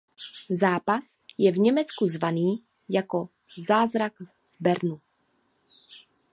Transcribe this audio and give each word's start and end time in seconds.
Zápas 0.49 1.17
je 1.37 1.51
v 1.51 1.57
Německu 1.57 2.07
známý 2.07 2.63
jako 2.89 3.29
Zázrak 3.67 4.19
v 4.21 4.25
Bernu. 4.59 5.01